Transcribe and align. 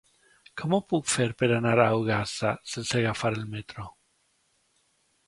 Com 0.59 0.71
ho 0.77 0.77
puc 0.93 1.11
fer 1.15 1.27
per 1.41 1.49
anar 1.57 1.73
a 1.83 1.85
Ogassa 1.97 2.53
sense 2.71 2.97
agafar 3.03 3.33
el 3.37 3.45
metro? 3.53 3.87